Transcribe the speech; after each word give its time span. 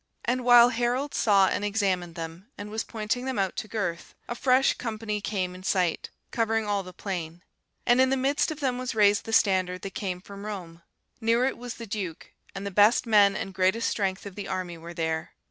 And 0.25 0.43
while 0.43 0.69
Harold 0.69 1.13
saw 1.13 1.47
and 1.49 1.63
examined 1.63 2.15
them, 2.15 2.47
and 2.57 2.71
was 2.71 2.83
pointing 2.83 3.25
them 3.25 3.37
out 3.37 3.55
to 3.57 3.67
Gurth, 3.67 4.15
a 4.27 4.33
fresh 4.33 4.73
company 4.73 5.21
came 5.21 5.53
in 5.53 5.61
sight, 5.61 6.09
covering 6.31 6.65
all 6.65 6.81
the 6.81 6.91
plain; 6.91 7.43
and 7.85 8.01
in 8.01 8.09
the 8.09 8.17
midst 8.17 8.49
of 8.49 8.61
them 8.61 8.79
was 8.79 8.95
raised 8.95 9.25
the 9.25 9.31
standard 9.31 9.83
that 9.83 9.93
came 9.93 10.19
from 10.19 10.43
Rome. 10.43 10.81
Near 11.21 11.45
it 11.45 11.55
was 11.55 11.75
the 11.75 11.85
Duke, 11.85 12.31
and 12.55 12.65
the 12.65 12.71
best 12.71 13.05
men 13.05 13.35
and 13.35 13.53
greatest 13.53 13.89
strength 13.91 14.25
of 14.25 14.33
the 14.33 14.47
army 14.47 14.75
were 14.75 14.95
there. 14.95 15.33